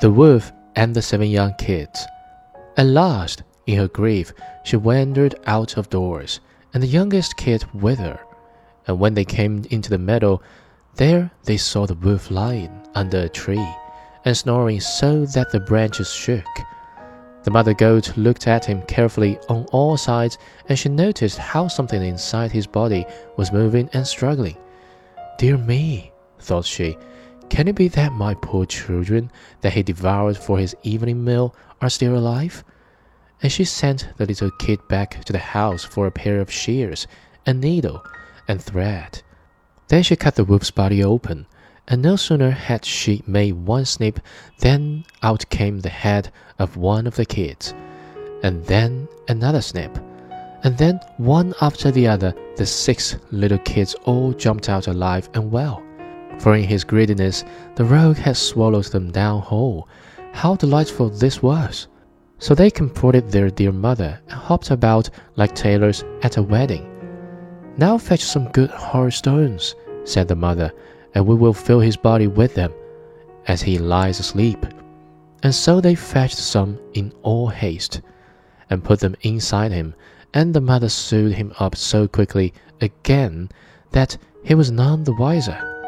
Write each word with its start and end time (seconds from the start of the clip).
The 0.00 0.10
Wolf 0.10 0.50
and 0.76 0.94
the 0.94 1.02
Seven 1.02 1.28
Young 1.28 1.52
Kids. 1.56 2.06
At 2.78 2.86
last, 2.86 3.42
in 3.66 3.76
her 3.76 3.88
grief, 3.88 4.32
she 4.64 4.78
wandered 4.78 5.34
out 5.44 5.76
of 5.76 5.90
doors, 5.90 6.40
and 6.72 6.82
the 6.82 6.86
youngest 6.86 7.36
kid 7.36 7.66
with 7.74 7.98
her. 7.98 8.18
And 8.86 8.98
when 8.98 9.12
they 9.12 9.26
came 9.26 9.66
into 9.68 9.90
the 9.90 9.98
meadow, 9.98 10.40
there 10.94 11.30
they 11.44 11.58
saw 11.58 11.86
the 11.86 11.96
wolf 11.96 12.30
lying 12.30 12.70
under 12.94 13.18
a 13.18 13.28
tree, 13.28 13.68
and 14.24 14.34
snoring 14.34 14.80
so 14.80 15.26
that 15.26 15.52
the 15.52 15.60
branches 15.60 16.10
shook. 16.10 16.48
The 17.42 17.50
mother 17.50 17.74
goat 17.74 18.16
looked 18.16 18.46
at 18.46 18.64
him 18.64 18.80
carefully 18.86 19.38
on 19.50 19.66
all 19.66 19.98
sides, 19.98 20.38
and 20.70 20.78
she 20.78 20.88
noticed 20.88 21.36
how 21.36 21.68
something 21.68 22.02
inside 22.02 22.52
his 22.52 22.66
body 22.66 23.04
was 23.36 23.52
moving 23.52 23.90
and 23.92 24.06
struggling. 24.06 24.56
Dear 25.36 25.58
me, 25.58 26.10
thought 26.38 26.64
she, 26.64 26.96
can 27.50 27.66
it 27.66 27.74
be 27.74 27.88
that 27.88 28.12
my 28.12 28.34
poor 28.34 28.64
children 28.64 29.30
that 29.60 29.72
he 29.72 29.82
devoured 29.82 30.38
for 30.38 30.56
his 30.56 30.74
evening 30.84 31.24
meal 31.24 31.54
are 31.82 31.90
still 31.90 32.16
alive? 32.16 32.64
And 33.42 33.50
she 33.50 33.64
sent 33.64 34.08
the 34.16 34.24
little 34.24 34.50
kid 34.52 34.86
back 34.88 35.24
to 35.24 35.32
the 35.32 35.38
house 35.38 35.84
for 35.84 36.06
a 36.06 36.12
pair 36.12 36.40
of 36.40 36.50
shears, 36.50 37.06
a 37.44 37.52
needle, 37.52 38.04
and 38.46 38.62
thread. 38.62 39.22
Then 39.88 40.04
she 40.04 40.14
cut 40.14 40.36
the 40.36 40.44
wolf's 40.44 40.70
body 40.70 41.02
open, 41.02 41.46
and 41.88 42.00
no 42.00 42.14
sooner 42.14 42.50
had 42.50 42.84
she 42.84 43.24
made 43.26 43.54
one 43.54 43.84
snip 43.84 44.20
than 44.60 45.04
out 45.22 45.48
came 45.50 45.80
the 45.80 45.88
head 45.88 46.30
of 46.60 46.76
one 46.76 47.06
of 47.06 47.16
the 47.16 47.26
kids, 47.26 47.74
and 48.44 48.64
then 48.66 49.08
another 49.28 49.60
snip, 49.60 49.98
and 50.62 50.78
then 50.78 51.00
one 51.16 51.52
after 51.60 51.90
the 51.90 52.06
other 52.06 52.32
the 52.56 52.66
six 52.66 53.16
little 53.32 53.58
kids 53.58 53.94
all 54.04 54.32
jumped 54.32 54.68
out 54.68 54.86
alive 54.86 55.28
and 55.34 55.50
well 55.50 55.82
for 56.40 56.54
in 56.54 56.64
his 56.64 56.84
greediness 56.84 57.44
the 57.76 57.84
rogue 57.84 58.16
had 58.16 58.36
swallowed 58.36 58.86
them 58.86 59.12
down 59.12 59.42
whole. 59.42 59.86
How 60.32 60.56
delightful 60.56 61.10
this 61.10 61.42
was! 61.42 61.86
So 62.38 62.54
they 62.54 62.70
comforted 62.70 63.30
their 63.30 63.50
dear 63.50 63.72
mother 63.72 64.18
and 64.28 64.32
hopped 64.32 64.70
about 64.70 65.10
like 65.36 65.54
tailors 65.54 66.02
at 66.22 66.38
a 66.38 66.42
wedding. 66.42 66.86
Now 67.76 67.98
fetch 67.98 68.24
some 68.24 68.50
good 68.52 68.70
hard 68.70 69.12
stones, 69.12 69.74
said 70.04 70.28
the 70.28 70.34
mother, 70.34 70.72
and 71.14 71.26
we 71.26 71.34
will 71.34 71.52
fill 71.52 71.80
his 71.80 71.96
body 71.96 72.26
with 72.26 72.54
them, 72.54 72.72
as 73.46 73.60
he 73.60 73.78
lies 73.78 74.20
asleep. 74.20 74.64
And 75.42 75.54
so 75.54 75.80
they 75.80 75.94
fetched 75.94 76.38
some 76.38 76.78
in 76.94 77.12
all 77.22 77.48
haste, 77.48 78.00
and 78.70 78.84
put 78.84 79.00
them 79.00 79.16
inside 79.22 79.72
him, 79.72 79.94
and 80.32 80.54
the 80.54 80.60
mother 80.60 80.88
sewed 80.88 81.32
him 81.32 81.52
up 81.58 81.76
so 81.76 82.08
quickly 82.08 82.54
again 82.80 83.50
that 83.90 84.16
he 84.44 84.54
was 84.54 84.70
none 84.70 85.04
the 85.04 85.12
wiser. 85.12 85.79